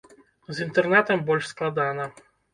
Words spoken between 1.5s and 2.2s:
складана.